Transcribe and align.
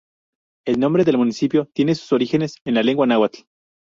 El 0.65 0.79
nombre 0.79 1.03
del 1.03 1.19
municipio 1.19 1.67
tiene 1.75 1.93
sus 1.93 2.11
orígenes 2.11 2.55
en 2.65 2.73
la 2.73 2.81
lengua 2.81 3.05
náhuatl. 3.05 3.41